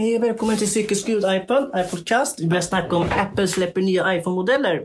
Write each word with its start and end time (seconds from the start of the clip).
Hej 0.00 0.16
och 0.16 0.22
välkommen 0.22 0.56
till 0.56 0.70
Cykelskrud 0.70 1.24
iPhone, 1.24 1.82
iPodcast. 1.82 2.40
Vi 2.40 2.46
börjar 2.46 2.62
snacka 2.62 2.96
om 2.96 3.06
Apple 3.18 3.48
släpper 3.48 3.80
nya 3.80 4.16
iPhone-modeller. 4.16 4.80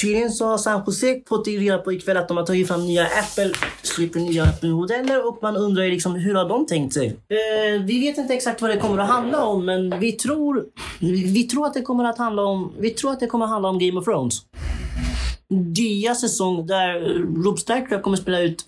Tydligen 0.00 0.30
så 0.30 0.46
har 0.46 0.58
San 0.58 0.82
Jose 0.86 1.22
fått 1.28 1.46
reda 1.46 1.78
på 1.78 1.92
ikväll 1.92 2.16
att 2.16 2.28
de 2.28 2.36
har 2.36 2.46
tagit 2.46 2.68
fram 2.68 2.86
nya 2.86 3.02
Apple, 3.04 3.52
släpper 3.82 4.20
nya 4.20 4.44
Apple-modeller 4.44 5.28
och 5.28 5.38
man 5.42 5.56
undrar 5.56 5.84
ju 5.84 5.90
liksom 5.90 6.14
hur 6.14 6.34
har 6.34 6.48
de 6.48 6.66
tänkt 6.66 6.94
sig? 6.94 7.06
Eh, 7.06 7.82
vi 7.84 8.00
vet 8.00 8.18
inte 8.18 8.34
exakt 8.34 8.62
vad 8.62 8.70
det 8.70 8.76
kommer 8.76 8.98
att 8.98 9.08
handla 9.08 9.44
om 9.44 9.64
men 9.64 10.00
vi 10.00 10.12
tror, 10.12 10.64
vi 11.32 11.42
tror 11.42 11.66
att 11.66 11.74
det 11.74 11.82
kommer 11.82 12.04
att 12.04 12.18
handla 12.18 12.42
om, 12.42 12.72
vi 12.78 12.90
tror 12.90 13.12
att 13.12 13.20
det 13.20 13.26
kommer 13.26 13.44
att 13.44 13.50
handla 13.50 13.68
om 13.68 13.78
Game 13.78 14.00
of 14.00 14.04
Thrones 14.04 14.42
nya 15.52 16.14
säsong 16.14 16.66
där 16.66 17.00
Rob 17.44 17.58
Stark 17.58 18.02
kommer 18.02 18.16
spela 18.16 18.40
ut 18.40 18.64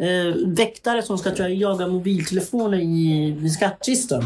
eh, 0.00 0.34
väktare 0.46 1.02
som 1.02 1.18
ska 1.18 1.30
tror 1.30 1.48
jag, 1.48 1.56
jaga 1.56 1.86
mobiltelefoner 1.86 2.78
i, 2.78 3.36
i 3.44 3.50
skattkistan. 3.50 4.24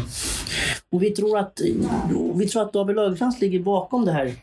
Och 0.91 1.03
vi 1.03 1.11
tror 1.11 1.37
att, 1.37 1.61
vi 2.35 2.47
tror 2.47 2.61
att 2.61 2.73
David 2.73 2.95
Lagercrantz 2.95 3.41
ligger 3.41 3.59
bakom 3.59 4.05
det 4.05 4.11
här. 4.11 4.33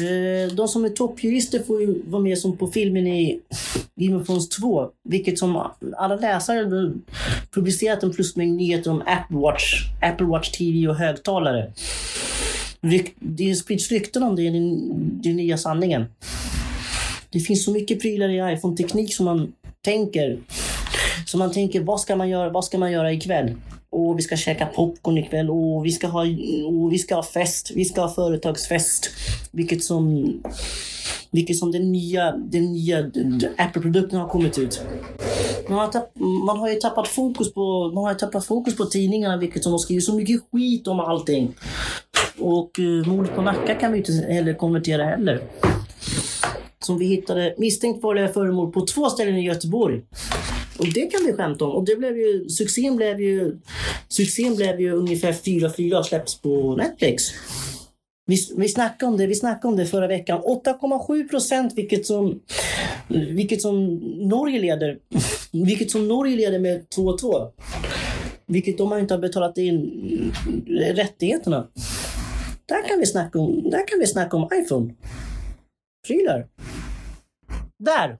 Eh, 0.00 0.54
de 0.54 0.68
som 0.68 0.84
är 0.84 0.88
toppjurister 0.88 1.58
får 1.58 1.80
ju 1.80 2.02
vara 2.06 2.22
med 2.22 2.38
som 2.38 2.56
på 2.56 2.66
filmen 2.66 3.06
i 3.06 3.40
Game 3.96 4.16
of 4.16 4.26
Thrones 4.26 4.48
2. 4.48 4.88
Vilket 5.04 5.38
som 5.38 5.62
alla 5.96 6.16
läsare 6.16 6.92
publicerat 7.50 8.02
en 8.02 8.12
plusmängd 8.12 8.56
nyheter 8.56 8.90
om 8.90 9.02
Apple 9.06 9.36
Watch, 9.36 9.84
Apple 10.02 10.26
Watch 10.26 10.50
TV 10.50 10.88
och 10.88 10.96
högtalare. 10.96 11.72
Det 13.18 13.54
sprids 13.54 13.90
rykten 13.90 14.22
om 14.22 14.36
det 14.36 14.46
är 14.46 14.52
den, 14.52 14.78
den 15.22 15.36
nya 15.36 15.58
sanningen. 15.58 16.04
Det 17.30 17.40
finns 17.40 17.64
så 17.64 17.70
mycket 17.70 18.00
prylar 18.00 18.28
i 18.28 18.54
iPhone-teknik 18.54 19.14
som 19.14 19.24
man 19.24 19.52
tänker. 19.84 20.38
Så 21.26 21.38
man 21.38 21.52
tänker, 21.52 21.80
vad 21.80 22.00
ska 22.00 22.16
man 22.16 22.28
göra, 22.28 22.50
vad 22.50 22.64
ska 22.64 22.78
man 22.78 22.92
göra 22.92 23.12
ikväll? 23.12 23.54
Och 23.90 24.18
vi 24.18 24.22
ska 24.22 24.36
käka 24.36 24.66
popcorn 24.66 25.18
ikväll 25.18 25.50
och 25.50 25.86
vi 25.86 25.90
ska 25.92 26.06
ha, 26.06 26.20
och 26.66 26.92
vi 26.92 26.98
ska 26.98 27.14
ha 27.14 27.22
fest. 27.22 27.70
Vi 27.74 27.84
ska 27.84 28.00
ha 28.00 28.14
företagsfest. 28.14 29.10
Vilket 29.50 29.84
som, 29.84 30.32
vilket 31.30 31.56
som 31.56 31.72
den 31.72 31.92
nya, 31.92 32.32
den 32.32 32.72
nya 32.72 33.10
Apple-produkten 33.56 34.20
har 34.20 34.28
kommit 34.28 34.58
ut. 34.58 34.82
Man 35.68 35.78
har, 35.78 35.88
tapp, 35.88 36.12
man 36.46 36.58
har 36.58 36.68
ju 36.68 36.74
tappat 36.74 37.08
fokus 37.08 37.54
på, 37.54 37.90
man 37.94 38.04
har 38.04 38.14
tappat 38.14 38.46
fokus 38.46 38.76
på 38.76 38.84
tidningarna, 38.84 39.36
vilket 39.36 39.62
som 39.62 39.72
de 39.72 39.78
skriver 39.78 40.00
så 40.00 40.14
mycket 40.14 40.40
skit 40.52 40.88
om 40.88 41.00
allting. 41.00 41.54
Och 42.38 42.78
uh, 42.78 43.06
mordet 43.06 43.34
på 43.34 43.42
Nacka 43.42 43.74
kan 43.74 43.92
vi 43.92 43.98
inte 43.98 44.12
heller 44.12 44.54
konvertera 44.54 45.04
heller. 45.04 45.40
Som 46.84 46.98
vi 46.98 47.06
hittade 47.06 47.54
misstänkt 47.58 48.00
farliga 48.00 48.28
föremål 48.28 48.72
på 48.72 48.86
två 48.86 49.10
ställen 49.10 49.36
i 49.36 49.44
Göteborg. 49.44 50.02
Och 50.78 50.86
det 50.94 51.06
kan 51.06 51.26
vi 51.26 51.32
skämta 51.32 51.64
om. 51.64 51.70
Och 51.70 51.84
det 51.84 51.96
blev 51.96 52.18
ju, 52.18 52.48
succén 52.48 52.96
blev 52.96 53.20
ju, 53.20 53.56
succén 54.08 54.56
blev 54.56 54.80
ju 54.80 54.92
ungefär 54.92 55.32
4-4 55.32 55.98
och 55.98 56.06
släpps 56.06 56.40
på 56.40 56.76
Netflix. 56.76 57.24
Vi, 58.26 58.36
vi 58.56 58.68
snackade 58.68 59.12
om 59.12 59.16
det, 59.16 59.26
vi 59.26 59.34
snackade 59.34 59.68
om 59.68 59.76
det 59.76 59.86
förra 59.86 60.06
veckan. 60.06 60.40
8,7 60.40 61.28
procent, 61.28 61.72
vilket 61.76 62.06
som, 62.06 62.40
vilket 63.08 63.62
som 63.62 63.94
Norge 64.28 64.60
leder. 64.60 64.98
Vilket 65.52 65.90
som 65.90 66.08
Norge 66.08 66.36
leder 66.36 66.58
med 66.58 66.86
2-2. 66.96 67.50
Vilket 68.46 68.78
de 68.78 68.90
har 68.90 68.98
inte 68.98 69.14
har 69.14 69.18
betalat 69.18 69.58
in 69.58 70.32
rättigheterna. 70.68 71.66
Där 72.66 72.88
kan 72.88 72.98
vi 72.98 73.06
snacka 73.06 73.38
om, 73.38 73.70
där 73.70 73.88
kan 73.88 73.98
vi 73.98 74.06
snacka 74.06 74.36
om 74.36 74.48
iPhone. 74.54 74.94
Prylar. 76.06 76.46
Där! 77.78 78.18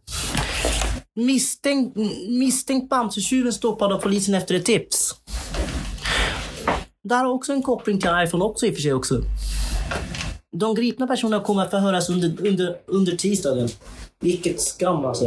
Misstänkt, 1.15 1.97
misstänkt 2.29 2.89
Bamsetjuven 2.89 3.53
stoppad 3.53 3.93
av 3.93 3.99
polisen 3.99 4.35
efter 4.35 4.55
ett 4.55 4.65
tips. 4.65 5.15
Där 7.05 7.25
har 7.25 7.33
också 7.33 7.53
en 7.53 7.63
koppling 7.63 8.01
till 8.01 8.11
iPhone 8.25 8.45
också 8.45 8.67
i 8.67 8.71
och 8.71 8.75
för 8.75 8.83
sig 8.83 8.93
också. 8.93 9.23
De 10.53 10.75
gripna 10.75 11.07
personerna 11.07 11.45
kommer 11.45 11.63
att 11.63 11.71
förhöras 11.71 12.11
under, 12.11 12.47
under, 12.47 12.77
under 12.87 13.13
tisdagen. 13.13 13.69
Vilket 14.21 14.61
skam 14.61 15.05
alltså. 15.05 15.25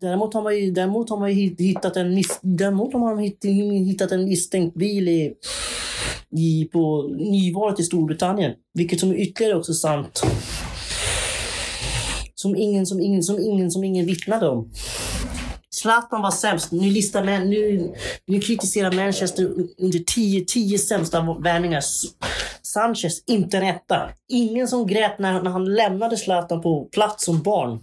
Däremot 0.00 0.34
har 0.34 0.42
man 0.42 0.58
ju, 0.58 0.70
däremot 0.70 1.10
har 1.10 1.16
man 1.16 1.30
hittat 1.58 1.96
en, 1.96 2.22
däremot 2.40 2.92
har 2.92 3.00
man 3.00 3.18
hittat 3.86 4.12
en 4.12 4.24
misstänkt 4.24 4.76
bil 4.76 5.08
i 5.08 5.34
i, 6.32 6.64
på 6.64 7.08
nyvalet 7.18 7.80
i 7.80 7.82
Storbritannien. 7.82 8.52
Vilket 8.74 9.00
som 9.00 9.10
är 9.10 9.14
ytterligare 9.14 9.58
också 9.58 9.74
sant. 9.74 10.22
Som 12.34 12.56
ingen, 12.56 12.86
som 12.86 13.00
ingen, 13.00 13.22
som 13.22 13.38
ingen, 13.38 13.70
som 13.70 13.84
ingen 13.84 14.06
vittnade 14.06 14.48
om. 14.48 14.70
Zlatan 15.70 16.22
var 16.22 16.30
sämst. 16.30 16.72
Nu, 16.72 16.90
listar 16.90 17.24
man, 17.24 17.50
nu, 17.50 17.92
nu 18.26 18.40
kritiserar 18.40 18.92
Manchester 18.92 19.44
under 19.78 19.98
10, 19.98 20.44
10 20.44 20.78
sämsta 20.78 21.20
värvningar. 21.20 21.82
Sanchez, 22.62 23.24
inte 23.26 23.56
en 23.56 23.62
etta. 23.62 24.10
Ingen 24.28 24.68
som 24.68 24.86
grät 24.86 25.18
när, 25.18 25.42
när 25.42 25.50
han 25.50 25.74
lämnade 25.74 26.16
Zlatan 26.16 26.60
på 26.60 26.84
plats 26.84 27.24
som 27.24 27.42
barn. 27.42 27.80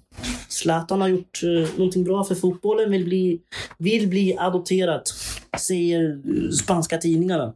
Zlatan 0.49 1.01
har 1.01 1.07
gjort 1.07 1.43
uh, 1.43 1.67
någonting 1.77 2.03
bra 2.03 2.23
för 2.23 2.35
fotbollen, 2.35 2.91
vill 2.91 3.05
bli, 3.05 3.39
vill 3.77 4.07
bli 4.07 4.37
adopterad, 4.37 5.01
säger 5.59 6.09
eh, 6.09 6.51
spanska 6.51 6.97
tidningarna. 6.97 7.53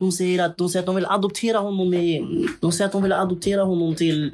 De 0.00 0.12
säger 0.12 0.44
att 0.44 0.58
de, 0.58 0.68
säger 0.68 0.82
att 0.82 0.86
de 0.86 0.94
vill 0.94 1.06
adoptera 1.06 1.58
honom 1.58 1.90
med, 1.90 2.24
De 2.60 2.72
säger 2.72 2.86
att 2.86 2.92
de 2.92 3.02
vill 3.02 3.12
adoptera 3.12 3.62
honom 3.62 3.94
till 3.94 4.30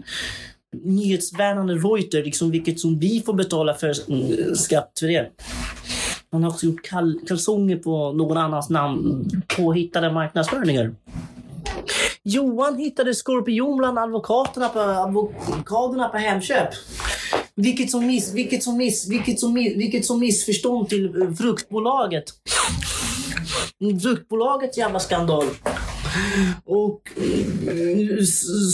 nyhetsvärnande 0.84 1.74
Reuters, 1.74 2.24
liksom 2.24 2.50
vilket 2.50 2.80
som 2.80 2.98
vi 2.98 3.22
får 3.26 3.34
betala 3.34 3.74
för 3.74 4.10
mm, 4.10 4.54
skatt 4.54 4.92
för 5.00 5.06
det. 5.06 5.30
Han 6.32 6.42
har 6.42 6.50
också 6.50 6.66
gjort 6.66 6.82
kal 6.82 7.20
kalsonger 7.28 7.76
på 7.76 8.12
någon 8.12 8.36
annans 8.36 8.70
namn, 8.70 9.30
påhittade 9.56 10.12
marknadsföringar. 10.12 10.94
Johan 12.22 12.78
hittade 12.78 13.14
skorpion 13.14 13.76
bland 13.76 13.98
advokaterna 13.98 14.68
på, 14.68 14.80
advokaterna 14.80 16.08
på 16.08 16.16
Hemköp. 16.16 16.68
Vilket 17.54 17.90
som, 17.90 18.06
miss, 18.06 18.34
vilket, 18.34 18.62
som 18.62 18.76
miss, 18.76 19.08
vilket, 19.08 19.40
som, 19.40 19.54
vilket 19.54 20.04
som 20.04 20.20
missförstånd 20.20 20.88
till 20.88 21.22
eh, 21.22 21.32
fruktbolaget. 21.32 22.24
Fruktbolaget 24.02 24.76
jävla 24.76 25.00
skandal. 25.00 25.44
Och 26.64 27.10
eh, 27.16 28.22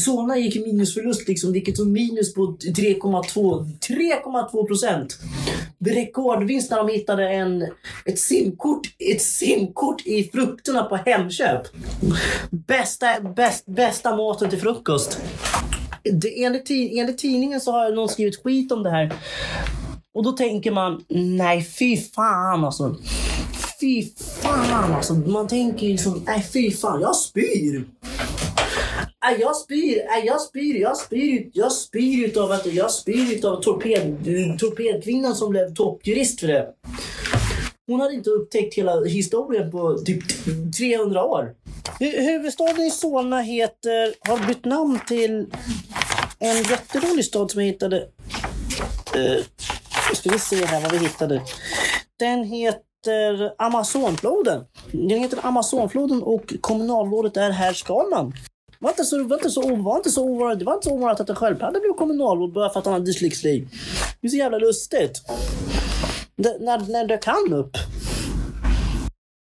Solna 0.05 0.39
gick 0.39 0.67
minusförlust, 0.67 1.29
liksom, 1.29 1.53
vilket 1.53 1.79
var 1.79 1.87
minus 1.87 2.35
på 2.35 2.41
3,2 2.47 3.65
3,2 3.89 4.67
procent. 4.67 5.19
Rekordvinst 5.79 6.71
när 6.71 6.79
de 6.79 6.89
hittade 6.89 7.29
en, 7.29 7.63
ett 8.05 8.19
simkort 8.19 8.81
ett 8.99 9.23
simkort 9.23 10.07
i 10.07 10.31
frukterna 10.33 10.83
på 10.83 10.97
Hemköp. 10.97 11.63
Bästa, 12.51 13.21
bäst, 13.37 13.67
bästa 13.67 14.17
maten 14.17 14.51
till 14.51 14.61
frukost. 14.61 15.21
Det, 16.03 16.45
enligt, 16.45 16.71
enligt 16.71 17.19
tidningen 17.19 17.61
så 17.61 17.73
har 17.73 17.93
någon 17.93 18.09
skrivit 18.09 18.43
skit 18.43 18.73
om 18.73 18.83
det 18.83 18.91
här. 18.91 19.13
Och 20.15 20.25
då 20.25 20.33
tänker 20.33 20.71
man, 20.71 21.05
nej 21.09 21.65
fy 21.65 21.97
fan 21.97 22.65
alltså 22.65 22.97
fy 23.83 24.07
fan 24.53 24.93
alltså. 24.93 25.15
Man 25.15 25.49
tänker 25.49 25.87
liksom, 25.87 26.23
nej 26.27 26.43
fy 26.53 26.71
fan, 26.71 27.01
jag 27.01 27.17
spyr. 27.17 27.85
Äh, 29.31 29.41
jag 29.41 29.57
spyr, 29.57 29.99
äh, 29.99 30.27
jag 30.27 30.41
spyr, 30.41 30.81
jag 30.81 30.97
spyr, 30.97 31.51
jag 31.53 31.73
spyr 31.73 32.27
utav 32.27 32.53
att 32.53 32.67
jag 32.67 32.91
spyr 32.91 33.33
utav 33.33 33.61
torped, 33.63 34.59
torpedkvinnan 34.59 35.37
som 35.37 35.51
blev 35.51 35.75
toppjurist 35.75 36.41
för 36.41 36.47
det. 36.47 36.69
Hon 37.87 38.01
hade 38.01 38.15
inte 38.15 38.31
upptäckt 38.31 38.75
hela 38.75 39.05
historien 39.05 39.71
på 39.71 39.99
typ 39.99 40.23
300 40.79 41.25
år. 41.25 41.55
Huvudstaden 41.99 42.83
i 42.83 42.91
Solna 42.91 43.41
heter, 43.41 44.29
har 44.29 44.47
bytt 44.47 44.65
namn 44.65 45.01
till 45.07 45.47
en 46.39 46.57
jätterolig 46.57 47.25
stad 47.25 47.51
som 47.51 47.61
jag 47.61 47.67
hittade. 47.67 47.97
Uh, 49.17 49.43
ska 50.15 50.31
vi 50.31 50.39
se 50.39 50.65
här 50.65 50.81
vad 50.81 50.93
vi 50.93 50.99
hittade. 50.99 51.43
Den 52.19 52.45
heter 52.45 52.92
heter 53.07 53.55
Amazonfloden. 53.59 54.65
Den 54.93 55.21
heter 55.21 55.47
Amazonfloden 55.47 56.23
och 56.23 56.55
kommunalrådet 56.61 57.37
är 57.37 57.51
herr 57.51 57.73
Skalman. 57.73 58.33
Var 58.79 58.91
inte 58.91 59.05
så, 59.05 59.25
var 59.25 59.37
inte 59.37 59.51
så, 59.51 59.77
var 59.77 59.97
inte 59.97 60.11
så 60.11 60.25
ovanligt, 60.25 60.59
det 60.59 60.65
var 60.65 60.75
inte 60.75 60.89
så 60.89 60.95
ovanligt 60.95 61.21
att 61.21 61.31
en 61.31 61.37
sköldpadda 61.37 61.81
blev 61.81 61.93
kommunalråd 61.93 62.53
bara 62.53 62.71
för 62.71 62.79
att 62.81 62.85
han 62.85 62.93
hade 62.93 63.07
dyslexi. 63.07 63.69
Det 64.21 64.27
är 64.27 64.31
så 64.31 64.37
jävla 64.37 64.59
lustigt. 64.59 65.23
Det, 66.37 66.57
när, 66.61 66.93
när 66.93 67.07
dök 67.07 67.25
han 67.25 67.53
upp? 67.53 67.77